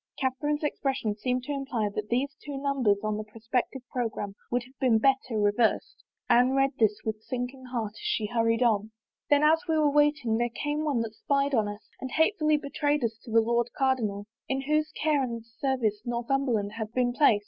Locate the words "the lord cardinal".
13.31-14.25